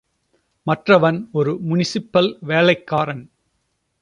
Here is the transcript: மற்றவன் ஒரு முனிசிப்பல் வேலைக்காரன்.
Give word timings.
மற்றவன் 0.67 1.29
ஒரு 1.31 1.59
முனிசிப்பல் 1.69 2.37
வேலைக்காரன். 2.41 3.23